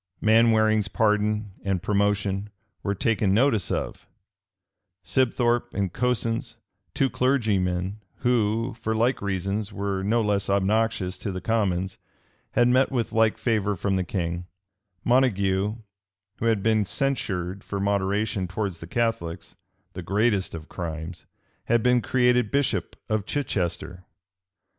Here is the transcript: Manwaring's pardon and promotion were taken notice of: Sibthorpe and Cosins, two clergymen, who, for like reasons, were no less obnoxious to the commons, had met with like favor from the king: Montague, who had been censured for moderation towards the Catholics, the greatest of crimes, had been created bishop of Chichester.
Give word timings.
Manwaring's 0.19 0.87
pardon 0.87 1.51
and 1.63 1.83
promotion 1.83 2.49
were 2.81 2.95
taken 2.95 3.35
notice 3.35 3.69
of: 3.69 4.07
Sibthorpe 5.03 5.75
and 5.75 5.93
Cosins, 5.93 6.55
two 6.95 7.07
clergymen, 7.07 7.99
who, 8.21 8.73
for 8.79 8.95
like 8.95 9.21
reasons, 9.21 9.71
were 9.71 10.01
no 10.01 10.23
less 10.23 10.49
obnoxious 10.49 11.19
to 11.19 11.31
the 11.31 11.39
commons, 11.39 11.99
had 12.53 12.67
met 12.67 12.91
with 12.91 13.11
like 13.11 13.37
favor 13.37 13.75
from 13.75 13.95
the 13.95 14.03
king: 14.03 14.47
Montague, 15.03 15.75
who 16.37 16.45
had 16.47 16.63
been 16.63 16.83
censured 16.83 17.63
for 17.63 17.79
moderation 17.79 18.47
towards 18.47 18.79
the 18.79 18.87
Catholics, 18.87 19.55
the 19.93 20.01
greatest 20.01 20.55
of 20.55 20.67
crimes, 20.67 21.27
had 21.65 21.83
been 21.83 22.01
created 22.01 22.49
bishop 22.49 22.95
of 23.07 23.27
Chichester. 23.27 24.03